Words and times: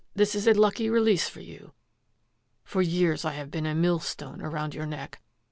This 0.15 0.33
is 0.33 0.47
a 0.47 0.53
lucky 0.55 0.89
release 0.89 1.29
for 1.29 1.41
you. 1.41 1.73
For 2.63 2.81
years 2.81 3.23
I 3.23 3.33
have 3.33 3.51
been 3.51 3.67
a 3.67 3.75
millstone 3.75 4.41
around 4.41 4.73
your 4.73 4.87
neck. 4.87 5.21